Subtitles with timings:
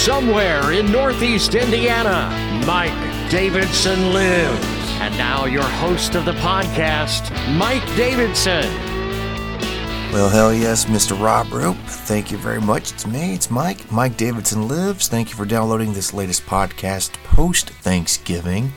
[0.00, 2.30] Somewhere in Northeast Indiana,
[2.66, 4.66] Mike Davidson lives.
[4.98, 8.64] And now, your host of the podcast, Mike Davidson.
[10.10, 11.22] Well, hell yes, Mr.
[11.22, 11.76] Rob Rope.
[11.86, 12.92] Thank you very much.
[12.92, 13.92] It's me, it's Mike.
[13.92, 15.08] Mike Davidson Lives.
[15.08, 18.72] Thank you for downloading this latest podcast post Thanksgiving.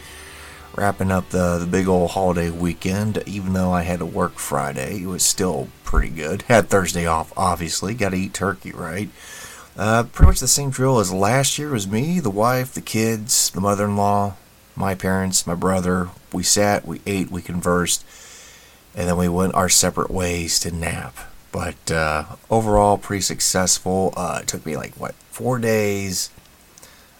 [0.75, 3.23] Wrapping up the, the big old holiday weekend.
[3.25, 6.41] Even though I had to work Friday, it was still pretty good.
[6.43, 7.93] Had Thursday off, obviously.
[7.93, 9.07] Got to eat turkey, right?
[9.75, 11.71] Uh, pretty much the same drill as last year.
[11.71, 14.35] Was me, the wife, the kids, the mother in law,
[14.75, 16.09] my parents, my brother.
[16.31, 18.05] We sat, we ate, we conversed,
[18.95, 21.15] and then we went our separate ways to nap.
[21.51, 24.13] But uh, overall, pretty successful.
[24.15, 26.29] Uh, it took me like, what, four days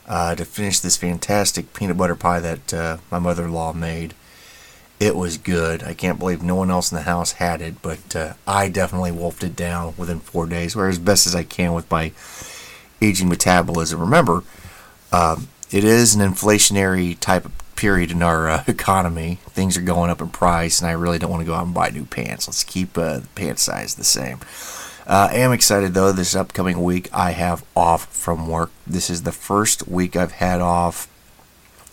[0.08, 4.14] uh, to finish this fantastic peanut butter pie that uh, my mother in law made.
[4.99, 5.83] It was good.
[5.83, 9.11] I can't believe no one else in the house had it, but uh, I definitely
[9.11, 12.09] wolfed it down within four days, or as best as I can with my
[13.03, 13.99] aging metabolism.
[13.99, 14.43] Remember,
[15.11, 19.39] um, it is an inflationary type of period in our uh, economy.
[19.49, 21.73] Things are going up in price, and I really don't want to go out and
[21.73, 22.47] buy new pants.
[22.47, 24.39] Let's keep uh, the pant size the same.
[25.05, 26.11] Uh, I am excited though.
[26.13, 28.71] This upcoming week, I have off from work.
[28.87, 31.09] This is the first week I've had off,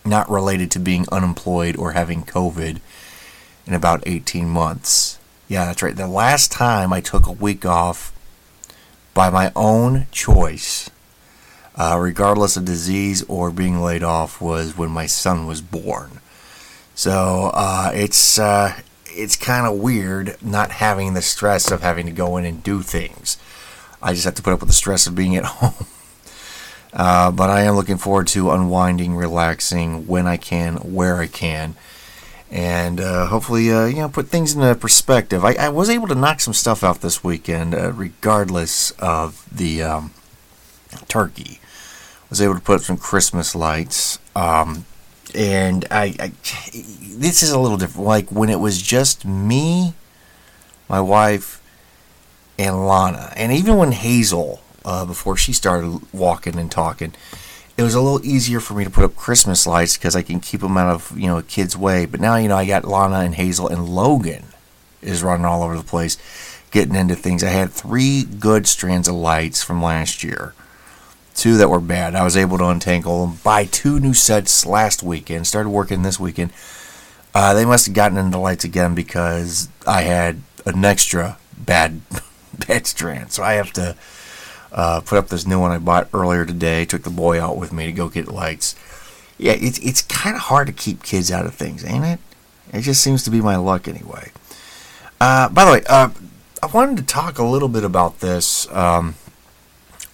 [0.05, 2.81] not related to being unemployed or having COVID,
[3.66, 5.19] in about 18 months.
[5.48, 5.97] Yeah, that's right.
[5.97, 8.12] The last time I took a week off
[9.12, 10.88] by my own choice
[11.77, 16.21] uh, regardless of disease or being laid off, was when my son was born.
[16.95, 22.12] So uh, it's uh, it's kind of weird not having the stress of having to
[22.12, 23.39] go in and do things.
[24.03, 25.87] I just have to put up with the stress of being at home.
[26.93, 31.77] Uh, but I am looking forward to unwinding, relaxing when I can, where I can,
[32.50, 35.44] and uh, hopefully, uh, you know, put things into perspective.
[35.44, 39.84] I, I, was able to knock some stuff out this weekend, uh, regardless of the
[39.84, 40.12] um,
[41.06, 41.61] turkey
[42.31, 44.19] was able to put up some Christmas lights.
[44.35, 44.87] Um,
[45.35, 46.33] and I, I,
[46.73, 48.07] this is a little different.
[48.07, 49.95] Like when it was just me,
[50.89, 51.61] my wife,
[52.59, 57.15] and Lana, and even when Hazel, uh, before she started walking and talking,
[57.77, 60.41] it was a little easier for me to put up Christmas lights because I can
[60.41, 62.07] keep them out of you know a kid's way.
[62.07, 64.45] But now you know I got Lana and Hazel and Logan
[65.01, 66.19] is running all over the place,
[66.71, 67.43] getting into things.
[67.43, 70.55] I had three good strands of lights from last year
[71.41, 72.15] two that were bad.
[72.15, 76.21] I was able to untangle them, buy two new sets last weekend, started working this
[76.21, 76.53] weekend.
[77.34, 82.03] Uh, they must have gotten into the lights again because I had an extra bad
[82.69, 83.33] bad strand.
[83.33, 83.97] So I have to
[84.71, 86.84] uh, put up this new one I bought earlier today.
[86.84, 88.75] Took the boy out with me to go get lights.
[89.39, 92.21] Yeah, it's it's kind of hard to keep kids out of things, ain't it?
[92.73, 94.31] It just seems to be my luck anyway.
[95.19, 96.11] Uh, by the way, uh,
[96.62, 98.71] I wanted to talk a little bit about this.
[98.71, 99.15] Um,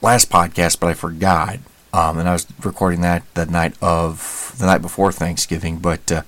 [0.02, 1.58] last podcast, but I forgot.
[1.92, 5.78] Um, and I was recording that the night of the night before Thanksgiving.
[5.78, 6.22] But uh,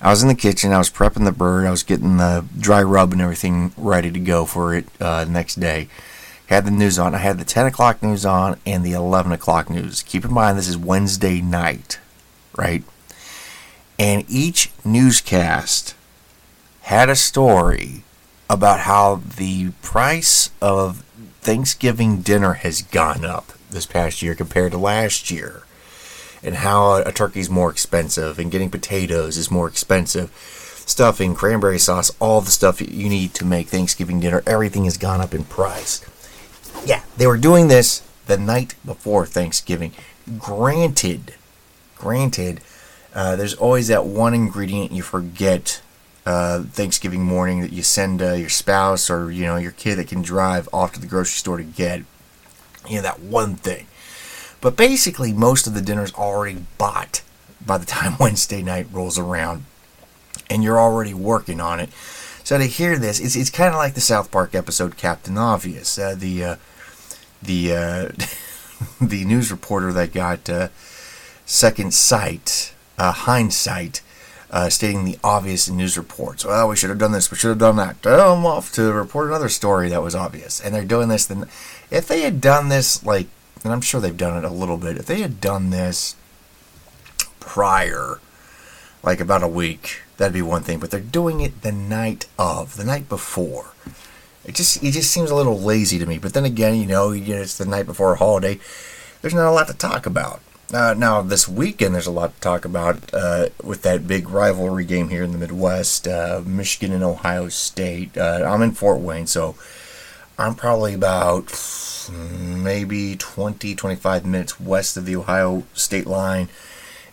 [0.00, 0.72] I was in the kitchen.
[0.72, 1.66] I was prepping the bird.
[1.66, 5.56] I was getting the dry rub and everything ready to go for it uh, next
[5.56, 5.88] day.
[6.46, 7.14] Had the news on.
[7.14, 10.02] I had the 10 o'clock news on and the 11 o'clock news.
[10.02, 12.00] Keep in mind this is Wednesday night,
[12.56, 12.82] right?
[13.98, 15.94] And each newscast
[16.82, 18.02] had a story
[18.48, 21.04] about how the price of
[21.40, 25.62] Thanksgiving dinner has gone up this past year compared to last year,
[26.42, 30.30] and how a turkey's more expensive, and getting potatoes is more expensive.
[30.86, 35.20] Stuffing, cranberry sauce, all the stuff you need to make Thanksgiving dinner, everything has gone
[35.20, 36.04] up in price.
[36.84, 39.92] Yeah, they were doing this the night before Thanksgiving.
[40.38, 41.34] Granted,
[41.96, 42.60] granted,
[43.14, 45.80] uh, there's always that one ingredient you forget
[46.26, 50.08] uh, Thanksgiving morning that you send uh, your spouse or you know your kid that
[50.08, 52.02] can drive off to the grocery store to get
[52.88, 53.86] you know that one thing.
[54.60, 57.22] But basically, most of the dinner's already bought
[57.64, 59.64] by the time Wednesday night rolls around,
[60.48, 61.90] and you're already working on it.
[62.44, 65.98] So to hear this, it's it's kind of like the South Park episode Captain Obvious.
[65.98, 66.56] Uh, the uh,
[67.42, 68.08] the uh,
[69.00, 70.68] the news reporter that got uh,
[71.46, 74.02] second sight, hindsight
[74.50, 76.44] uh, stating the obvious in news reports.
[76.44, 77.30] Well, we should have done this.
[77.30, 78.04] We should have done that.
[78.04, 80.60] I'm off to report another story that was obvious.
[80.60, 81.26] And they're doing this.
[81.26, 81.46] Then,
[81.90, 83.28] if they had done this, like,
[83.62, 84.96] and I'm sure they've done it a little bit.
[84.96, 86.16] If they had done this
[87.38, 88.20] prior,
[89.02, 90.80] like about a week, that'd be one thing.
[90.80, 93.72] But they're doing it the night of, the night before.
[94.44, 96.18] It just it just seems a little lazy to me.
[96.18, 98.58] But then again, you know, it's the night before a holiday.
[99.20, 100.40] There's not a lot to talk about.
[100.72, 104.84] Uh, now, this weekend, there's a lot to talk about uh, with that big rivalry
[104.84, 108.16] game here in the Midwest, uh, Michigan and Ohio State.
[108.16, 109.56] Uh, I'm in Fort Wayne, so
[110.38, 111.52] I'm probably about
[112.08, 116.48] maybe 20, 25 minutes west of the Ohio state line,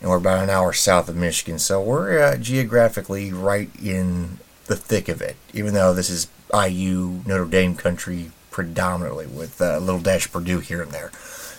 [0.02, 1.58] and we're about an hour south of Michigan.
[1.58, 4.38] So we're uh, geographically right in
[4.68, 9.80] the thick of it, even though this is IU, Notre Dame country predominantly, with a
[9.80, 11.12] little dash Purdue here and there.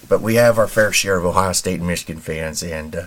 [0.08, 3.06] But we have our fair share of Ohio State and Michigan fans, and uh,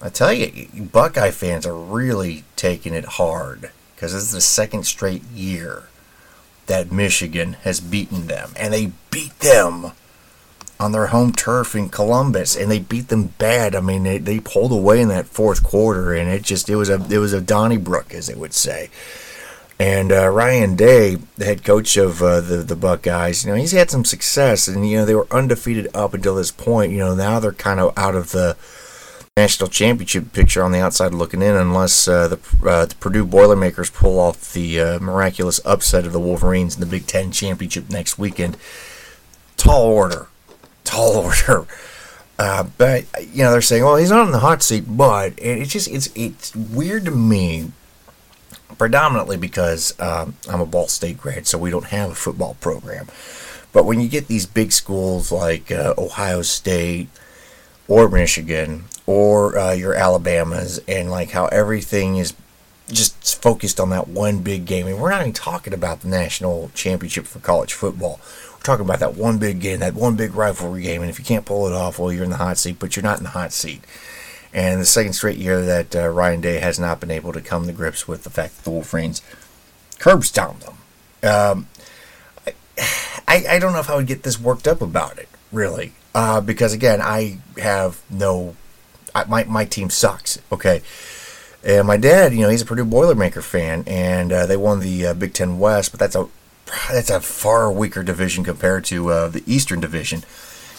[0.00, 4.84] I tell you, Buckeye fans are really taking it hard because this is the second
[4.84, 5.84] straight year
[6.66, 9.92] that Michigan has beaten them, and they beat them
[10.78, 13.74] on their home turf in Columbus, and they beat them bad.
[13.74, 16.90] I mean, they, they pulled away in that fourth quarter, and it just it was
[16.90, 18.90] a it was a Donnybrook, as they would say.
[19.78, 23.72] And uh, Ryan Day, the head coach of uh, the the Buckeyes, you know, he's
[23.72, 26.92] had some success, and you know they were undefeated up until this point.
[26.92, 28.56] You know, now they're kind of out of the
[29.36, 33.90] national championship picture on the outside looking in, unless uh, the, uh, the, Purdue Boilermakers
[33.90, 38.18] pull off the uh, miraculous upset of the Wolverines in the Big Ten championship next
[38.18, 38.56] weekend.
[39.58, 40.28] Tall order,
[40.84, 41.16] tall
[41.48, 41.66] order.
[42.38, 45.70] Uh, but you know they're saying, well, he's not in the hot seat, but it's
[45.70, 47.72] just it's it's weird to me.
[48.78, 53.06] Predominantly because um, I'm a Ball State grad, so we don't have a football program.
[53.72, 57.08] But when you get these big schools like uh, Ohio State
[57.88, 62.34] or Michigan or uh, your Alabamas, and like how everything is
[62.88, 64.86] just focused on that one big game.
[64.86, 68.20] And we're not even talking about the national championship for college football.
[68.52, 71.02] We're talking about that one big game, that one big rivalry game.
[71.02, 73.02] And if you can't pull it off, well, you're in the hot seat, but you're
[73.02, 73.82] not in the hot seat.
[74.52, 77.66] And the second straight year that uh, Ryan Day has not been able to come
[77.66, 79.22] to grips with the fact that the Wolverines
[79.98, 80.78] curb stomped them.
[81.22, 81.68] Um,
[83.28, 85.92] I, I don't know if I would get this worked up about it, really.
[86.14, 88.56] Uh, because again, I have no
[89.16, 90.38] I, my my team sucks.
[90.52, 90.82] Okay.
[91.64, 95.08] And my dad, you know, he's a Purdue Boilermaker fan, and uh, they won the
[95.08, 96.28] uh, Big Ten West, but that's a
[96.92, 100.22] that's a far weaker division compared to uh, the Eastern Division.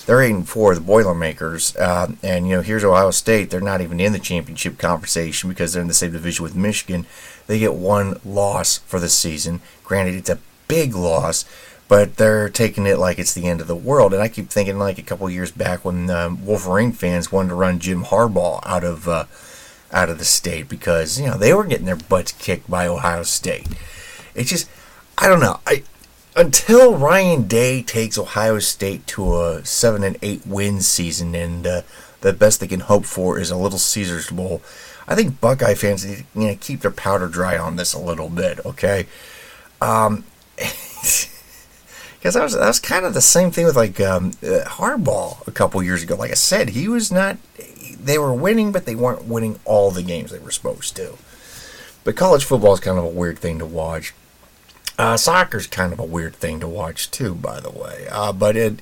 [0.07, 3.49] They're eight and four, the Boilermakers, uh, and you know, here's Ohio State.
[3.49, 7.05] They're not even in the championship conversation because they're in the same division with Michigan.
[7.45, 9.59] They get one loss for the season.
[9.83, 10.39] Granted, it's a
[10.69, 11.43] big loss,
[11.89, 14.13] but they're taking it like it's the end of the world.
[14.13, 17.55] And I keep thinking like a couple years back when um, Wolverine fans wanted to
[17.55, 19.25] run Jim Harbaugh out of uh,
[19.91, 23.23] out of the state because you know they were getting their butts kicked by Ohio
[23.23, 23.67] State.
[24.35, 24.69] It's just
[25.17, 25.59] I don't know.
[25.67, 25.83] I
[26.37, 31.81] until Ryan Day takes Ohio State to a seven and eight win season, and uh,
[32.21, 34.61] the best they can hope for is a Little Caesars Bowl.
[35.07, 37.99] I think Buckeye fans need to you know, keep their powder dry on this a
[37.99, 38.63] little bit.
[38.65, 39.07] Okay.
[39.81, 40.25] Um,
[40.57, 45.45] because that was that was kind of the same thing with like um, uh, Harbaugh
[45.47, 46.15] a couple years ago.
[46.15, 47.37] Like I said, he was not.
[47.99, 51.17] They were winning, but they weren't winning all the games they were supposed to.
[52.03, 54.13] But college football is kind of a weird thing to watch.
[54.97, 58.07] Uh, soccer's kind of a weird thing to watch too, by the way.
[58.11, 58.81] Uh, but it,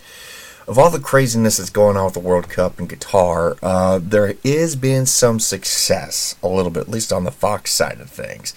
[0.68, 4.36] of all the craziness that's going on with the World Cup and Qatar, uh, there
[4.44, 8.54] is been some success a little bit, at least on the Fox side of things.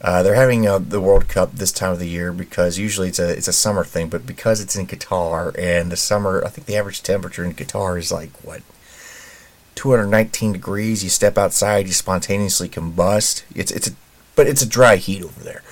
[0.00, 3.18] Uh, they're having uh, the World Cup this time of the year because usually it's
[3.18, 6.66] a it's a summer thing, but because it's in Qatar and the summer, I think
[6.66, 8.62] the average temperature in Qatar is like what
[9.74, 11.02] 219 degrees.
[11.02, 13.42] You step outside, you spontaneously combust.
[13.54, 13.92] It's it's a
[14.36, 15.62] but it's a dry heat over there,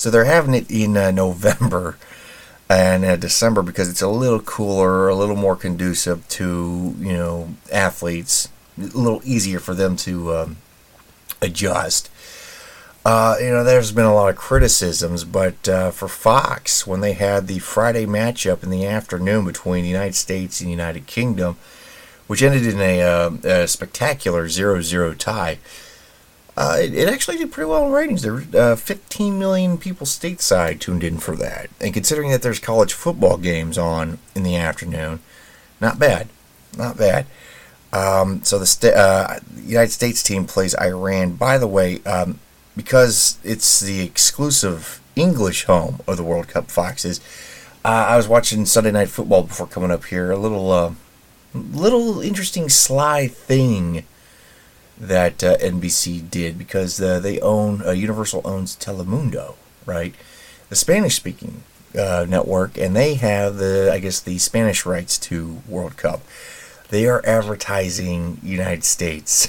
[0.00, 1.98] so they're having it in uh, November
[2.70, 7.50] and uh, December because it's a little cooler, a little more conducive to you know
[7.70, 10.56] athletes, a little easier for them to um,
[11.42, 12.08] adjust.
[13.04, 17.12] Uh, you know, there's been a lot of criticisms, but uh, for Fox, when they
[17.12, 21.56] had the Friday matchup in the afternoon between the United States and the United Kingdom,
[22.26, 25.58] which ended in a, uh, a spectacular 0 0 tie,
[26.60, 28.20] uh, it, it, actually did pretty well in ratings.
[28.20, 31.70] There were uh, 15 million people stateside tuned in for that.
[31.80, 35.20] And considering that there's college football games on in the afternoon,
[35.80, 36.28] not bad.
[36.76, 37.24] Not bad.
[37.94, 41.36] Um, so the sta- uh, United States team plays Iran.
[41.36, 42.38] By the way, um,
[42.76, 47.22] because it's the exclusive English home of the World Cup Foxes.
[47.82, 50.30] Uh, I was watching Sunday Night Football before coming up here.
[50.30, 50.92] A little, uh,
[51.54, 54.04] little interesting sly thing
[55.00, 59.54] that uh, NBC did because uh, they own uh, Universal owns Telemundo,
[59.86, 60.14] right?
[60.68, 61.62] The Spanish-speaking
[61.98, 66.20] uh, network, and they have the, I guess, the Spanish rights to World Cup.
[66.90, 69.48] They are advertising United States,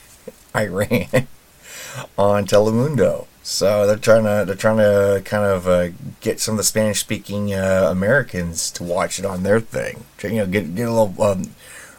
[0.54, 1.06] Iran
[2.18, 3.26] on Telemundo.
[3.42, 5.88] So they're trying to they're trying to kind of uh,
[6.20, 10.04] get some of the Spanish speaking uh, Americans to watch it on their thing.
[10.22, 11.54] You know, get get a little um,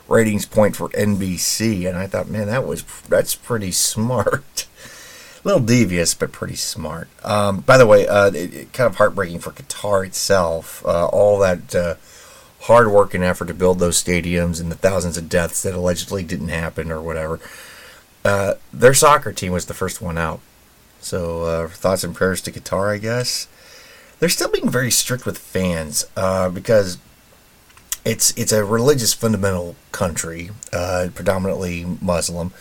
[0.10, 1.88] ratings point for NBC.
[1.88, 4.68] And I thought, man, that was that's pretty smart.
[5.44, 7.08] A little devious, but pretty smart.
[7.24, 10.86] Um, by the way, uh, it, it, kind of heartbreaking for Qatar itself.
[10.86, 11.96] Uh, all that uh,
[12.62, 16.24] hard work and effort to build those stadiums and the thousands of deaths that allegedly
[16.24, 17.40] didn't happen or whatever.
[18.26, 20.42] Uh, their soccer team was the first one out.
[21.00, 23.48] So uh, thoughts and prayers to Qatar, I guess.
[24.20, 26.98] They're still being very strict with fans uh, because
[28.10, 32.52] it's it's a religious fundamental country, predominantly Muslim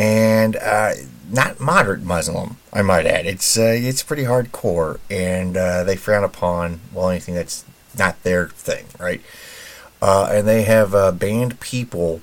[0.00, 0.92] and uh,
[1.30, 3.26] not moderate Muslim, I might add.
[3.26, 7.66] It's uh, it's pretty hardcore, and uh, they frown upon well anything that's
[7.98, 9.20] not their thing, right?
[10.00, 12.22] Uh, and they have uh, banned people.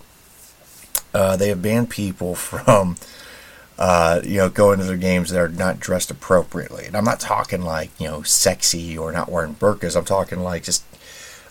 [1.13, 2.95] Uh, they have banned people from.
[4.25, 6.85] you know, going to their games that are not dressed appropriately.
[6.85, 9.95] And I'm not talking like, you know, sexy or not wearing burqas.
[9.95, 10.83] I'm talking like just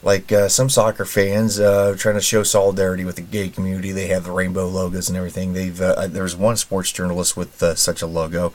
[0.03, 3.93] like uh, some soccer fans uh, trying to show solidarity with the gay community.
[3.93, 5.53] They have the rainbow logos and everything.
[5.53, 8.55] They've uh, uh there's one sports journalist with uh, such a logo,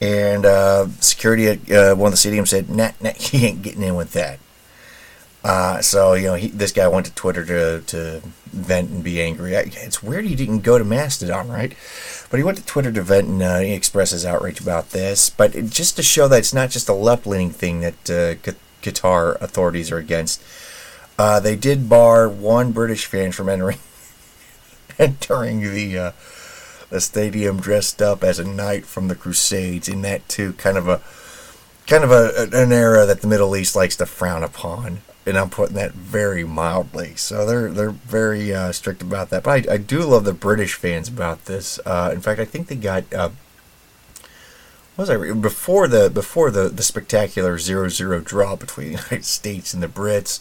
[0.00, 3.94] and uh, security at one of the stadiums said, "Nah, nah, he ain't getting in
[3.94, 4.38] with that."
[5.82, 9.54] so you know, he, this guy went to Twitter to to vent and be angry.
[9.54, 11.74] It's weird he didn't go to Mastodon, right?
[12.30, 15.30] But he went to Twitter to vent and he expressed his outrage about this.
[15.30, 18.10] But just to show that it's not just a left leaning thing that
[18.82, 20.42] Qatar authorities are against.
[21.18, 23.78] Uh, they did bar one British fan from entering
[24.98, 26.12] entering the uh,
[26.88, 29.88] the stadium dressed up as a knight from the Crusades.
[29.88, 31.00] In that too, kind of a
[31.86, 35.50] kind of a an era that the Middle East likes to frown upon, and I'm
[35.50, 37.14] putting that very mildly.
[37.16, 39.42] So they're they're very uh, strict about that.
[39.42, 41.78] But I, I do love the British fans about this.
[41.84, 43.04] Uh, in fact, I think they got
[44.96, 49.82] was I before the before the the spectacular 0-0 draw between the United States and
[49.82, 50.40] the Brits.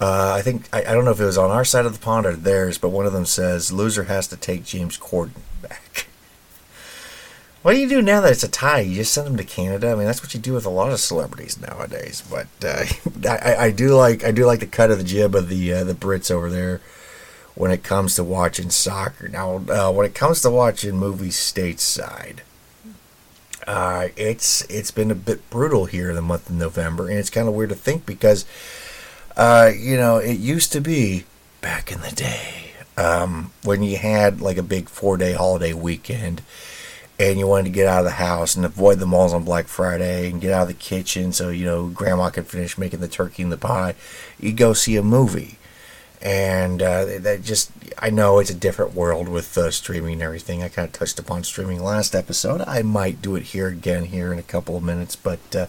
[0.00, 1.98] Uh, I think I, I don't know if it was on our side of the
[1.98, 5.32] pond or theirs, but one of them says loser has to take James Corden
[5.62, 6.06] back.
[7.62, 8.80] What do you do now that it's a tie?
[8.80, 9.92] You just send them to Canada.
[9.92, 12.22] I mean, that's what you do with a lot of celebrities nowadays.
[12.30, 12.86] But uh,
[13.28, 15.84] I, I, do like I do like the cut of the jib of the uh,
[15.84, 16.80] the Brits over there
[17.54, 19.28] when it comes to watching soccer.
[19.28, 22.38] Now, uh, when it comes to watching movies stateside,
[23.66, 27.30] uh, it's it's been a bit brutal here in the month of November, and it's
[27.30, 28.44] kind of weird to think because,
[29.36, 31.24] uh, you know, it used to be
[31.60, 36.42] back in the day um, when you had like a big four day holiday weekend,
[37.18, 39.66] and you wanted to get out of the house and avoid the malls on Black
[39.66, 43.08] Friday and get out of the kitchen so you know Grandma could finish making the
[43.08, 43.94] turkey and the pie.
[44.38, 45.58] You go see a movie
[46.22, 50.62] and uh, that just I know it's a different world with uh, streaming and everything.
[50.62, 52.62] I kind of touched upon streaming last episode.
[52.62, 55.66] I might do it here again here in a couple of minutes, but uh,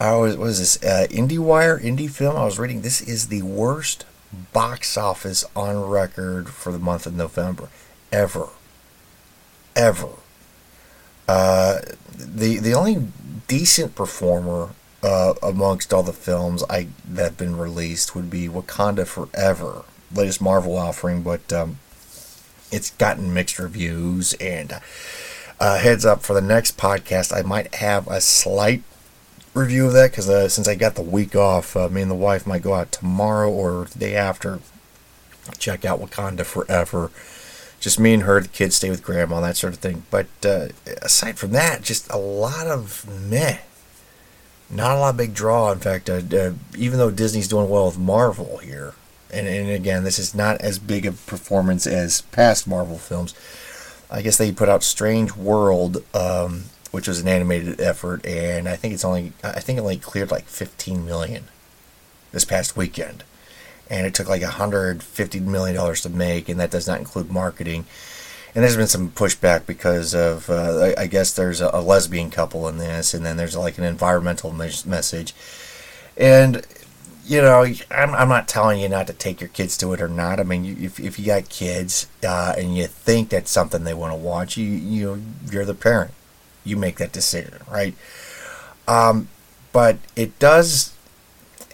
[0.00, 2.82] I was was this uh, IndieWire indie film I was reading.
[2.82, 4.04] This is the worst
[4.52, 7.68] box office on record for the month of November
[8.10, 8.48] ever,
[9.76, 10.08] ever.
[11.28, 11.80] Uh,
[12.14, 13.08] the the only
[13.48, 14.70] decent performer
[15.02, 20.40] uh, amongst all the films I that have been released would be Wakanda Forever, latest
[20.40, 21.78] Marvel offering, but um,
[22.70, 24.34] it's gotten mixed reviews.
[24.34, 24.80] And
[25.58, 28.82] uh, heads up for the next podcast, I might have a slight
[29.54, 32.14] review of that because uh, since I got the week off, uh, me and the
[32.16, 34.60] wife might go out tomorrow or the day after.
[35.58, 37.10] Check out Wakanda Forever.
[37.80, 40.04] Just me and her, the kids stay with grandma, that sort of thing.
[40.08, 40.68] But uh,
[41.02, 43.58] aside from that, just a lot of meh
[44.72, 45.70] not a lot of big draw.
[45.70, 48.94] In fact, uh, uh, even though Disney's doing well with Marvel here,
[49.30, 53.34] and, and again, this is not as big a performance as past Marvel films.
[54.10, 58.76] I guess they put out Strange World, um, which was an animated effort, and I
[58.76, 61.44] think it's only I think it only cleared like 15 million
[62.30, 63.24] this past weekend,
[63.88, 67.86] and it took like 150 million dollars to make, and that does not include marketing
[68.54, 72.68] and there's been some pushback because of uh, I, guess there's a, a, lesbian couple
[72.68, 75.34] in this, and then there's like an environmental mes- message,
[76.16, 76.66] and
[77.24, 80.08] you know I'm, I'm not telling you not to take your kids to it or
[80.08, 80.38] not.
[80.38, 83.94] I mean, you, if if you got kids uh, and you think that's something they
[83.94, 86.12] want to watch, you you you're the parent,
[86.62, 87.94] you make that decision, right?
[88.86, 89.28] Um,
[89.72, 90.94] but it does.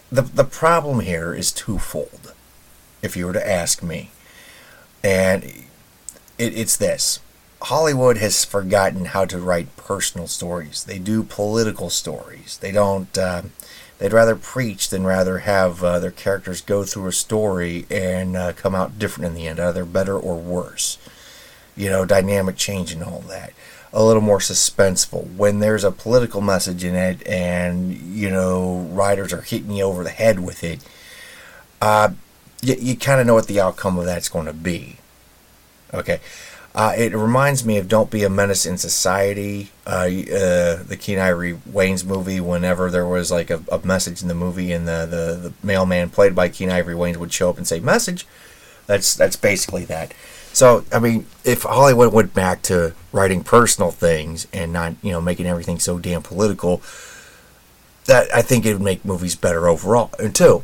[0.09, 2.33] The the problem here is twofold,
[3.01, 4.11] if you were to ask me,
[5.03, 5.67] and
[6.39, 7.19] it, it's this
[7.63, 10.85] Hollywood has forgotten how to write personal stories.
[10.85, 12.57] They do political stories.
[12.57, 13.15] They don't.
[13.17, 13.43] Uh,
[13.99, 18.53] they'd rather preach than rather have uh, their characters go through a story and uh,
[18.53, 20.97] come out different in the end, either better or worse.
[21.75, 23.53] You know, dynamic change and all that.
[23.91, 25.35] A little more suspenseful.
[25.35, 30.03] When there's a political message in it, and you know, writers are hitting you over
[30.03, 30.79] the head with it,
[31.81, 32.11] uh,
[32.61, 34.98] you, you kind of know what the outcome of that's going to be.
[35.93, 36.19] Okay.
[36.75, 41.55] Uh, it reminds me of "Don't Be a Menace in Society," uh, uh, the Ivory
[41.69, 42.39] Wayans movie.
[42.39, 46.09] Whenever there was like a, a, message in the movie, and the, the, the mailman
[46.09, 48.27] played by Keenen Ivory Wayans would show up and say "message,"
[48.85, 50.13] that's that's basically that.
[50.53, 55.21] So I mean, if Hollywood went back to writing personal things and not you know
[55.21, 56.83] making everything so damn political,
[58.05, 60.11] that I think it would make movies better overall.
[60.19, 60.63] And two,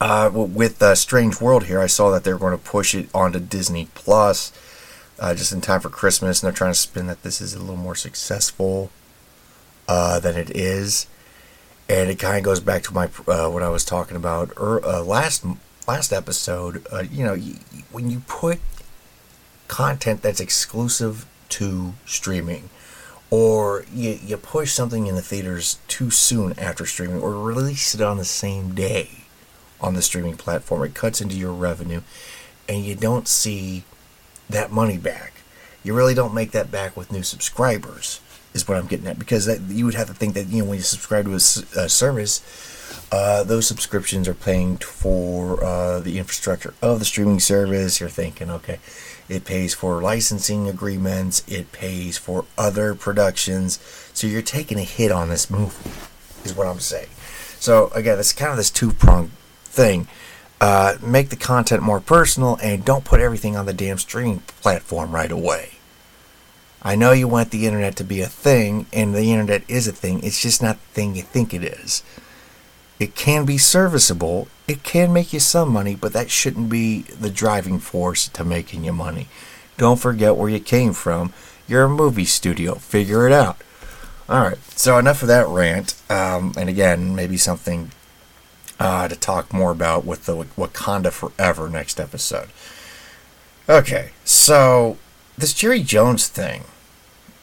[0.00, 3.38] uh, with uh, Strange World here, I saw that they're going to push it onto
[3.38, 4.50] Disney Plus
[5.18, 7.58] uh, just in time for Christmas, and they're trying to spin that this is a
[7.58, 8.90] little more successful
[9.86, 11.06] uh, than it is.
[11.88, 14.80] And it kind of goes back to my uh, what I was talking about er,
[15.02, 15.44] last
[15.86, 16.86] last episode.
[17.10, 17.34] You know,
[17.90, 18.60] when you put
[19.68, 22.70] content that's exclusive to streaming,
[23.28, 28.00] or you, you push something in the theaters too soon after streaming, or release it
[28.00, 29.19] on the same day
[29.80, 32.02] on the streaming platform, it cuts into your revenue,
[32.68, 33.84] and you don't see
[34.48, 35.34] that money back.
[35.82, 38.20] You really don't make that back with new subscribers,
[38.52, 39.18] is what I'm getting at.
[39.18, 41.82] Because that, you would have to think that you know when you subscribe to a,
[41.84, 42.42] a service,
[43.12, 48.00] uh, those subscriptions are paying for uh, the infrastructure of the streaming service.
[48.00, 48.78] You're thinking, okay,
[49.28, 53.78] it pays for licensing agreements, it pays for other productions.
[54.12, 55.90] So you're taking a hit on this movie,
[56.44, 57.08] is what I'm saying.
[57.58, 59.30] So again, it's kind of this two pronged
[59.70, 60.08] thing
[60.60, 65.12] uh, make the content more personal and don't put everything on the damn streaming platform
[65.12, 65.70] right away.
[66.82, 69.92] I know you want the internet to be a thing, and the internet is a
[69.92, 70.22] thing.
[70.22, 72.02] It's just not the thing you think it is.
[72.98, 74.48] It can be serviceable.
[74.66, 78.84] It can make you some money, but that shouldn't be the driving force to making
[78.84, 79.28] you money.
[79.76, 81.32] Don't forget where you came from.
[81.66, 82.74] You're a movie studio.
[82.74, 83.58] Figure it out.
[84.28, 84.58] All right.
[84.76, 86.00] So enough of that rant.
[86.10, 87.90] Um, and again, maybe something
[88.80, 92.48] uh, to talk more about with the Wakanda Forever next episode.
[93.68, 94.96] Okay, so
[95.36, 96.64] this Jerry Jones thing,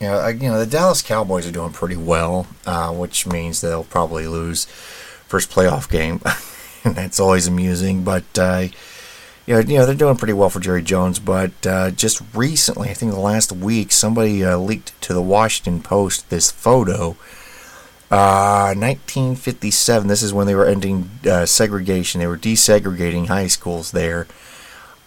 [0.01, 3.83] you know, you know, the Dallas Cowboys are doing pretty well, uh, which means they'll
[3.83, 6.19] probably lose first playoff game,
[6.83, 8.03] and that's always amusing.
[8.03, 8.67] But uh,
[9.45, 11.19] you know, you know, they're doing pretty well for Jerry Jones.
[11.19, 15.81] But uh, just recently, I think the last week, somebody uh, leaked to the Washington
[15.81, 17.15] Post this photo
[18.09, 20.05] 1957.
[20.05, 22.19] Uh, this is when they were ending uh, segregation.
[22.19, 24.27] They were desegregating high schools there,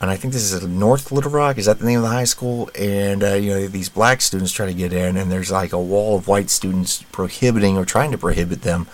[0.01, 1.59] and I think this is North Little Rock.
[1.59, 2.71] Is that the name of the high school?
[2.79, 5.81] And uh, you know these black students try to get in, and there's like a
[5.81, 8.87] wall of white students prohibiting or trying to prohibit them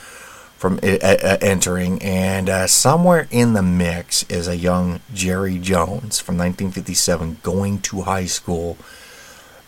[0.57, 2.01] from entering.
[2.03, 8.03] And uh, somewhere in the mix is a young Jerry Jones from 1957 going to
[8.03, 8.79] high school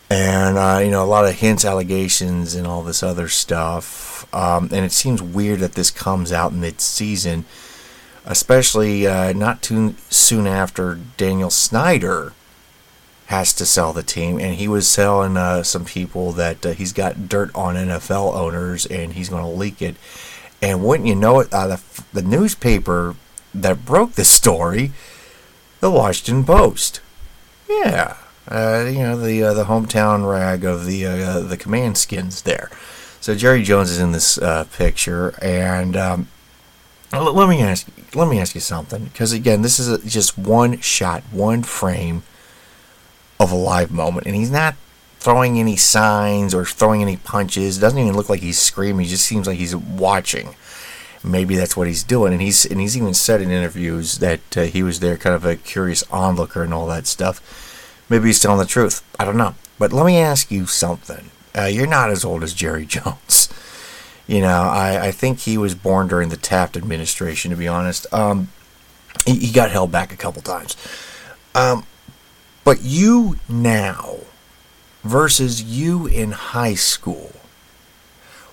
[0.09, 4.33] and uh, you know a lot of hints, allegations, and all this other stuff.
[4.33, 7.45] Um, and it seems weird that this comes out mid-season,
[8.25, 12.33] especially uh, not too soon after Daniel Snyder
[13.27, 16.91] has to sell the team, and he was selling uh, some people that uh, he's
[16.91, 19.95] got dirt on NFL owners, and he's going to leak it.
[20.61, 23.15] And wouldn't you know it, uh, the, the newspaper
[23.53, 24.91] that broke this story,
[25.79, 27.01] the Washington Post.
[27.69, 28.17] Yeah,
[28.49, 32.69] uh, you know the uh, the hometown rag of the uh, the command skins there.
[33.21, 36.27] So Jerry Jones is in this uh, picture, and um,
[37.11, 40.79] let me ask let me ask you something, because again, this is a, just one
[40.79, 42.23] shot, one frame
[43.39, 44.75] of a live moment, and he's not
[45.19, 47.77] throwing any signs or throwing any punches.
[47.77, 49.05] It doesn't even look like he's screaming.
[49.05, 50.55] He just seems like he's watching.
[51.23, 54.61] Maybe that's what he's doing, and he's and he's even said in interviews that uh,
[54.63, 57.68] he was there, kind of a curious onlooker and all that stuff
[58.09, 59.03] Maybe he's telling the truth.
[59.19, 59.55] I don't know.
[59.77, 61.29] But let me ask you something.
[61.57, 63.49] Uh, you're not as old as Jerry Jones.
[64.27, 68.11] You know, I, I think he was born during the Taft administration, to be honest.
[68.13, 68.49] Um,
[69.25, 70.75] he, he got held back a couple times.
[71.55, 71.85] Um,
[72.63, 74.17] but you now
[75.03, 77.31] versus you in high school,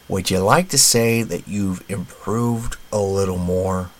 [0.08, 3.90] would you like to say that you've improved a little more?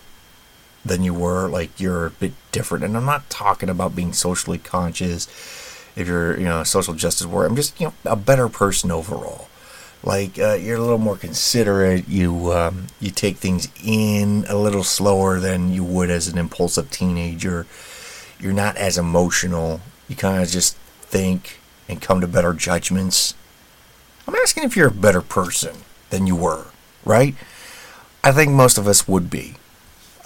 [0.87, 1.49] Than you were.
[1.49, 2.85] Like you're a bit different.
[2.85, 5.27] And I'm not talking about being socially conscious.
[5.97, 9.49] If you're, you know, social justice warrior, I'm just, you know, a better person overall.
[10.03, 12.09] Like uh, you're a little more considerate.
[12.09, 16.91] You um, you take things in a little slower than you would as an impulsive
[16.91, 17.67] teenager.
[18.39, 19.81] You're not as emotional.
[20.07, 23.35] You kind of just think and come to better judgments.
[24.29, 25.79] I'm asking if you're a better person
[26.11, 26.67] than you were,
[27.05, 27.35] right?
[28.23, 29.55] I think most of us would be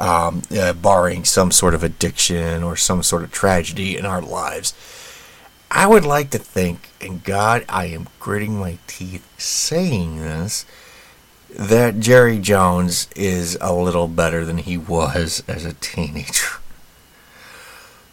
[0.01, 4.75] um, uh, barring some sort of addiction or some sort of tragedy in our lives.
[5.71, 10.65] I would like to think, and God, I am gritting my teeth saying this,
[11.51, 16.49] that Jerry Jones is a little better than he was as a teenager.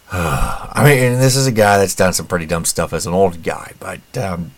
[0.11, 3.43] I, mean, this is a guy that's done some pretty dumb stuff as an old
[3.43, 4.51] guy, but um,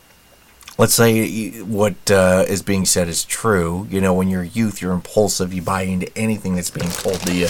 [0.80, 3.86] let's say what uh, is being said is true.
[3.92, 5.54] You know, when you're youth, you're impulsive.
[5.54, 7.48] You buy into anything that's being told to you,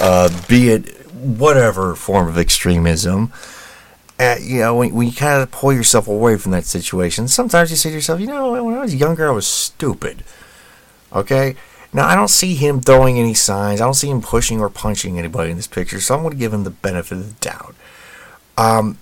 [0.00, 3.32] uh, be it whatever form of extremism.
[4.18, 7.70] Uh, you know, when, when you kind of pull yourself away from that situation, sometimes
[7.70, 10.24] you say to yourself, you know, when I was younger, I was stupid.
[11.12, 11.54] Okay?
[11.92, 13.80] Now, I don't see him throwing any signs.
[13.80, 16.38] I don't see him pushing or punching anybody in this picture, so I'm going to
[16.38, 17.74] give him the benefit of the doubt.
[18.58, 18.98] Um,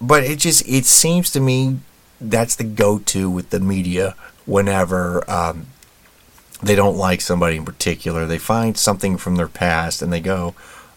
[0.00, 1.78] but it just it seems to me
[2.30, 4.14] that's the go-to with the media
[4.46, 5.66] whenever um,
[6.62, 8.26] they don't like somebody in particular.
[8.26, 10.54] They find something from their past and they go,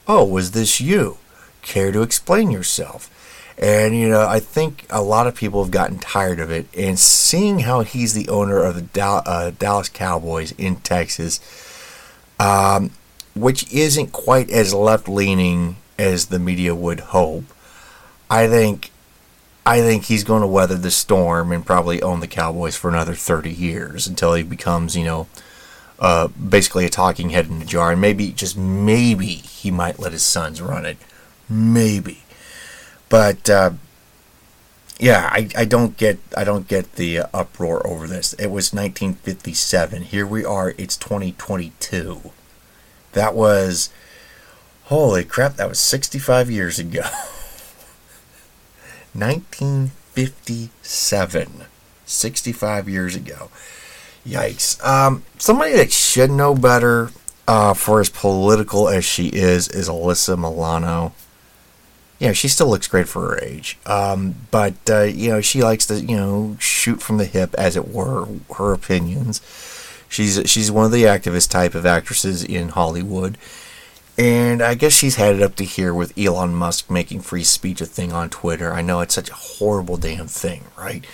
[0.08, 1.18] "Oh, was this you?
[1.62, 3.10] Care to explain yourself?"
[3.58, 6.68] And you know, I think a lot of people have gotten tired of it.
[6.78, 11.40] And seeing how he's the owner of the Dal- uh, Dallas Cowboys in Texas,
[12.40, 12.92] um,
[13.36, 17.46] which isn't quite as left-leaning as the media would hope,
[18.30, 18.92] I think
[19.68, 23.14] I think he's going to weather the storm and probably own the Cowboys for another
[23.14, 25.28] 30 years until he becomes, you know,
[26.00, 27.92] uh, basically a talking head in a jar.
[27.92, 30.96] And maybe, just maybe, he might let his sons run it.
[31.50, 32.24] Maybe.
[33.10, 33.72] But uh,
[35.00, 38.32] yeah, I, I don't get I don't get the uh, uproar over this.
[38.34, 40.04] It was 1957.
[40.04, 40.76] Here we are.
[40.78, 42.32] It's 2022.
[43.12, 43.90] That was
[44.86, 45.58] holy crap.
[45.58, 47.02] That was 65 years ago.
[49.18, 51.66] 1957,
[52.06, 53.50] 65 years ago.
[54.26, 54.84] Yikes.
[54.86, 57.12] Um, somebody that should know better
[57.48, 61.14] uh, for as political as she is is Alyssa Milano.
[62.20, 63.78] Yeah, she still looks great for her age.
[63.86, 67.76] Um, but, uh, you know, she likes to, you know, shoot from the hip, as
[67.76, 68.28] it were,
[68.58, 69.42] her opinions.
[70.10, 73.38] She's, she's one of the activist type of actresses in Hollywood.
[74.18, 77.82] And I guess she's had it up to here with Elon Musk making free speech
[77.82, 78.74] a thing on Twitter.
[78.74, 81.06] I know it's such a horrible damn thing, right?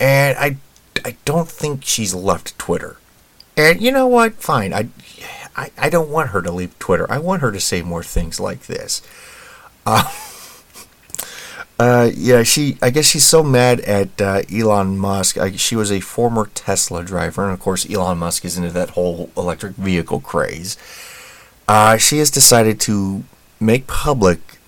[0.00, 0.56] And I,
[1.04, 2.96] I don't think she's left Twitter.
[3.56, 4.34] And you know what?
[4.34, 4.74] Fine.
[4.74, 4.88] I,
[5.56, 7.10] I, I don't want her to leave Twitter.
[7.10, 9.02] I want her to say more things like this.
[9.86, 10.12] Uh,
[11.78, 12.76] uh, yeah, she.
[12.82, 15.38] I guess she's so mad at uh, Elon Musk.
[15.38, 18.90] I, she was a former Tesla driver, and of course, Elon Musk is into that
[18.90, 20.76] whole electric vehicle craze
[21.68, 23.24] uh, she has decided to
[23.60, 24.58] make public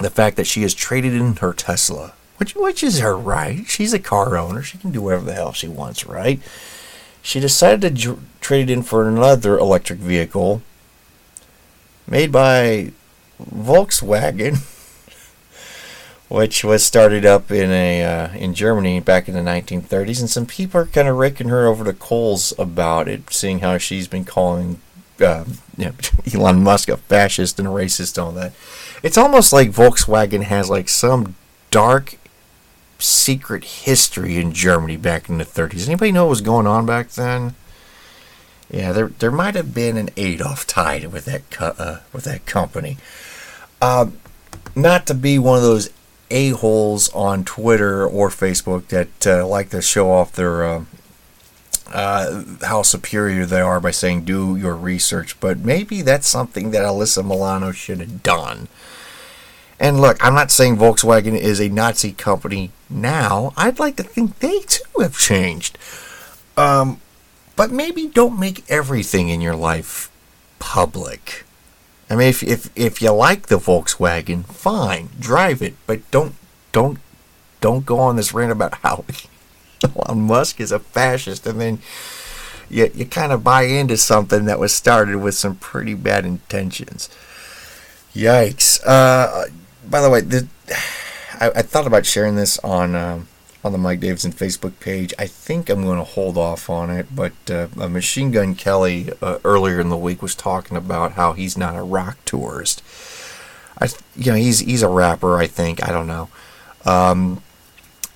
[0.00, 3.66] the fact that she has traded in her Tesla, which which is her right.
[3.66, 6.40] She's a car owner; she can do whatever the hell she wants, right?
[7.22, 10.62] She decided to trade it in for another electric vehicle
[12.06, 12.92] made by
[13.42, 14.58] Volkswagen,
[16.28, 20.46] which was started up in a uh, in Germany back in the 1930s, and some
[20.46, 24.24] people are kind of raking her over the coals about it, seeing how she's been
[24.24, 24.80] calling
[25.20, 25.44] uh,
[25.76, 25.92] you know,
[26.32, 28.52] Elon Musk a fascist and a racist and all that.
[29.02, 31.34] It's almost like Volkswagen has like some
[31.70, 32.16] dark
[32.98, 35.86] secret history in Germany back in the 30s.
[35.86, 37.54] Anybody know what was going on back then?
[38.70, 42.46] Yeah, there there might have been an Adolf tied with that co- uh, with that
[42.46, 42.96] company.
[43.80, 44.06] Uh,
[44.74, 45.90] not to be one of those
[46.30, 50.64] a holes on Twitter or Facebook that uh, like to show off their
[51.92, 56.82] uh, how superior they are by saying do your research, but maybe that's something that
[56.82, 58.68] Alyssa Milano should have done.
[59.78, 63.52] And look, I'm not saying Volkswagen is a Nazi company now.
[63.56, 65.78] I'd like to think they too have changed.
[66.56, 67.00] Um,
[67.56, 70.10] but maybe don't make everything in your life
[70.58, 71.44] public.
[72.08, 76.34] I mean, if, if if you like the Volkswagen, fine, drive it, but don't
[76.72, 76.98] don't
[77.60, 79.04] don't go on this rant about how
[79.82, 81.78] Elon Musk is a fascist, and then
[82.68, 87.08] you, you kind of buy into something that was started with some pretty bad intentions.
[88.14, 88.80] Yikes.
[88.86, 89.46] Uh,
[89.88, 90.48] by the way, the,
[91.40, 93.28] I, I, thought about sharing this on um,
[93.62, 95.12] on the Mike Davidson Facebook page.
[95.18, 99.38] I think I'm going to hold off on it, but uh, Machine Gun Kelly uh,
[99.44, 102.82] earlier in the week was talking about how he's not a rock tourist.
[103.78, 105.36] I, you know, he's he's a rapper.
[105.36, 106.28] I think I don't know.
[106.84, 107.42] Um,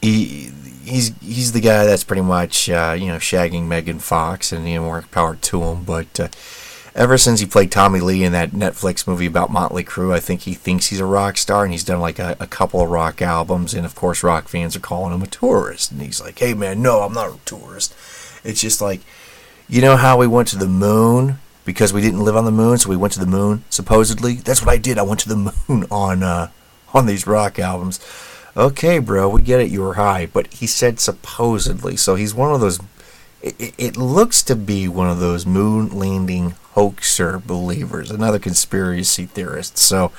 [0.00, 0.50] he
[0.90, 4.76] he's he's the guy that's pretty much uh, you know shagging Megan Fox, and you
[4.76, 5.84] know more power to him.
[5.84, 6.28] But uh,
[6.94, 10.42] ever since he played Tommy Lee in that Netflix movie about Motley Crue, I think
[10.42, 13.22] he thinks he's a rock star, and he's done like a, a couple of rock
[13.22, 16.54] albums, and of course rock fans are calling him a tourist, and he's like, "Hey
[16.54, 17.94] man, no, I'm not a tourist."
[18.44, 19.00] It's just like,
[19.68, 22.78] you know how we went to the moon because we didn't live on the moon,
[22.78, 24.34] so we went to the moon supposedly.
[24.34, 24.98] That's what I did.
[24.98, 26.50] I went to the moon on uh,
[26.92, 28.00] on these rock albums
[28.56, 30.26] okay, bro, we get it, you were high.
[30.26, 31.96] But he said supposedly.
[31.96, 32.80] So he's one of those.
[33.42, 39.78] It, it looks to be one of those moon landing hoaxer believers, another conspiracy theorist.
[39.78, 40.12] So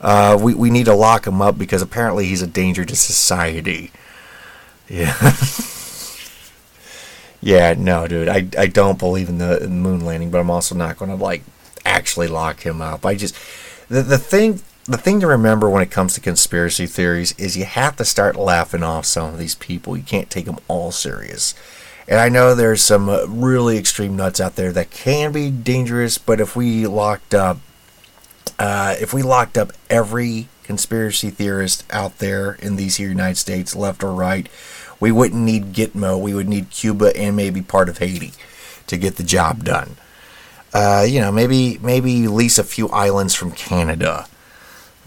[0.00, 3.90] Uh, we, we need to lock him up because apparently he's a danger to society.
[4.88, 5.16] Yeah.
[7.40, 8.28] yeah, no, dude.
[8.28, 11.42] I, I don't believe in the, moon landing, but I'm also not going to, like,
[11.84, 13.06] actually lock him up.
[13.06, 13.34] I just.
[13.88, 17.64] The, the thing the thing to remember when it comes to conspiracy theories is you
[17.64, 19.96] have to start laughing off some of these people.
[19.96, 21.54] You can't take them all serious.
[22.06, 26.18] And I know there's some uh, really extreme nuts out there that can be dangerous,
[26.18, 27.58] but if we locked up,
[28.58, 33.74] uh, if we locked up every conspiracy theorist out there in these here United States,
[33.74, 34.50] left or right,
[35.00, 36.20] we wouldn't need Gitmo.
[36.20, 38.32] We would need Cuba and maybe part of Haiti
[38.86, 39.96] to get the job done.
[40.74, 44.26] Uh, you know, maybe maybe lease a few islands from Canada.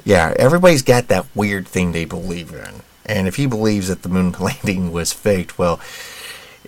[0.05, 2.81] Yeah, everybody's got that weird thing they believe in.
[3.05, 5.79] And if he believes that the moon landing was faked, well,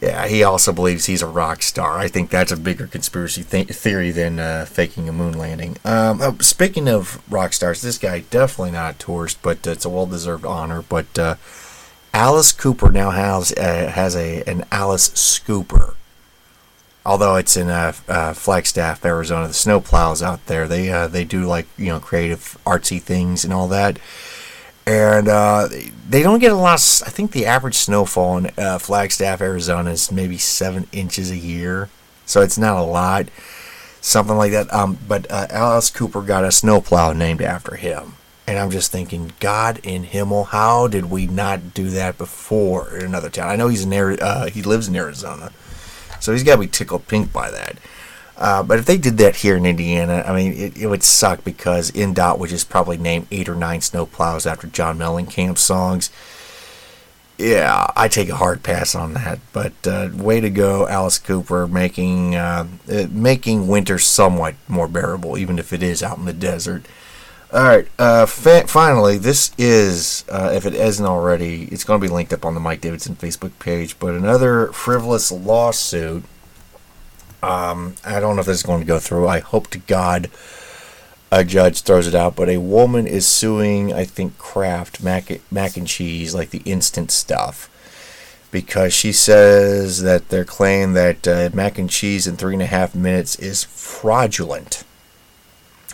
[0.01, 1.99] yeah, he also believes he's a rock star.
[1.99, 5.75] I think that's a bigger conspiracy th- theory than uh, faking a moon landing.
[5.83, 9.89] Um, oh, speaking of rock stars, this guy definitely not a tourist, but it's a
[9.89, 10.81] well-deserved honor.
[10.83, 11.35] But uh,
[12.13, 15.95] Alice Cooper now has has a an Alice Scooper.
[17.05, 21.67] Although it's in uh, uh, Flagstaff, Arizona, the snowplows out there, they they do like
[21.77, 23.99] you know creative artsy things and all that
[24.89, 25.69] and uh,
[26.09, 26.79] they don't get a lot.
[26.79, 31.38] Of, I think the average snowfall in uh, Flagstaff, Arizona, is maybe seven inches a
[31.38, 31.89] year,
[32.25, 33.27] so it's not a lot,
[34.01, 34.73] something like that.
[34.73, 38.15] Um, but uh, Alice Cooper got a snowplow named after him,
[38.47, 43.05] and I'm just thinking, God in Himmel, how did we not do that before in
[43.05, 43.49] another town?
[43.49, 45.51] I know he's in uh, he lives in Arizona,
[46.19, 47.77] so he's got to be tickled pink by that.
[48.38, 51.43] Uh, but if they did that here in Indiana, I mean, it, it would suck
[51.43, 56.10] because INDOT would just probably name eight or nine snowplows after John Mellencamp songs.
[57.38, 59.39] Yeah, I take a hard pass on that.
[59.51, 65.38] But uh, way to go, Alice Cooper, making uh, uh, making winter somewhat more bearable,
[65.38, 66.86] even if it is out in the desert.
[67.51, 72.07] All right, uh, fa- finally, this is, uh, if it isn't already, it's going to
[72.07, 76.23] be linked up on the Mike Davidson Facebook page, but another frivolous lawsuit
[77.41, 79.27] um, I don't know if this is going to go through.
[79.27, 80.29] I hope to God
[81.31, 82.35] a judge throws it out.
[82.35, 87.12] But a woman is suing, I think, Kraft mac, mac and cheese, like the instant
[87.12, 87.69] stuff,
[88.51, 92.67] because she says that their claim that uh, mac and cheese in three and a
[92.67, 94.83] half minutes is fraudulent.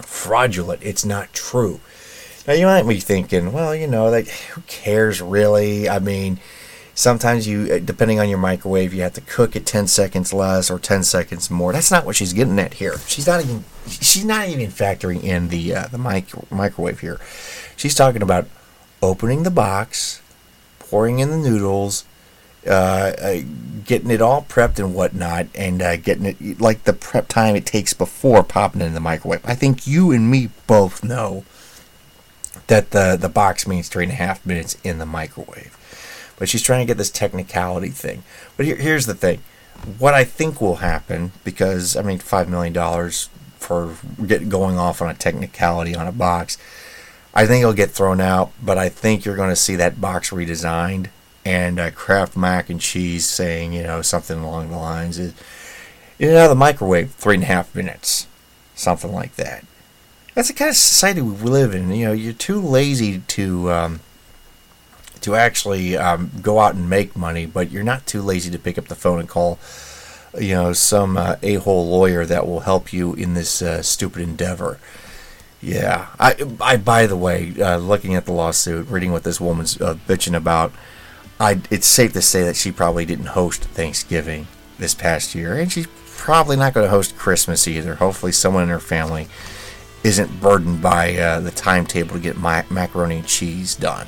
[0.03, 0.81] Fraudulent.
[0.83, 1.79] It's not true.
[2.47, 5.89] Now you might be thinking, well, you know, like who cares really?
[5.89, 6.39] I mean
[6.95, 10.71] sometimes you uh, depending on your microwave you have to cook it 10 seconds less
[10.71, 14.23] or 10 seconds more that's not what she's getting at here she's not even she's
[14.23, 17.19] not even factoring in the uh, the mic- microwave here
[17.75, 18.47] she's talking about
[19.03, 20.21] opening the box
[20.79, 22.05] pouring in the noodles
[22.65, 27.65] getting it all prepped and whatnot and uh, getting it like the prep time it
[27.65, 31.45] takes before popping it in the microwave i think you and me both know
[32.67, 35.77] that the the box means three and a half minutes in the microwave
[36.37, 38.23] but she's trying to get this technicality thing.
[38.57, 39.41] But here, here's the thing:
[39.97, 45.01] what I think will happen, because I mean, five million dollars for get going off
[45.01, 46.57] on a technicality on a box,
[47.33, 48.51] I think it'll get thrown out.
[48.63, 51.07] But I think you're going to see that box redesigned
[51.45, 55.39] and uh, Kraft mac and cheese saying, you know, something along the lines of,
[56.17, 58.27] you know, the microwave three and a half minutes,
[58.73, 59.63] something like that.
[60.33, 61.91] That's the kind of society we live in.
[61.93, 63.99] You know, you're too lazy to um,
[65.21, 68.77] to actually um, go out and make money, but you're not too lazy to pick
[68.77, 69.59] up the phone and call,
[70.37, 74.77] you know, some uh, a-hole lawyer that will help you in this uh, stupid endeavor.
[75.61, 76.77] Yeah, I, I.
[76.77, 80.73] By the way, uh, looking at the lawsuit, reading what this woman's uh, bitching about,
[81.39, 81.61] I.
[81.69, 85.87] It's safe to say that she probably didn't host Thanksgiving this past year, and she's
[86.17, 87.95] probably not going to host Christmas either.
[87.95, 89.27] Hopefully, someone in her family
[90.03, 94.07] isn't burdened by uh, the timetable to get my macaroni and cheese done.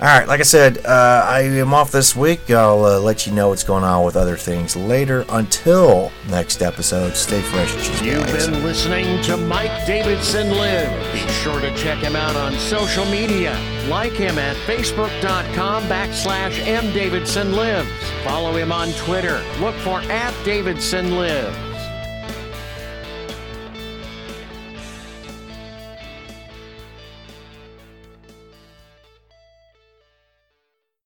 [0.00, 2.50] All right, like I said, uh, I am off this week.
[2.50, 5.26] I'll uh, let you know what's going on with other things later.
[5.28, 7.74] Until next episode, stay fresh.
[8.00, 11.12] You've been listening to Mike Davidson Live.
[11.12, 13.52] Be sure to check him out on social media.
[13.90, 18.24] Like him at facebook.com backslash mdavidsonlives.
[18.24, 19.44] Follow him on Twitter.
[19.58, 21.69] Look for at Davidson Live.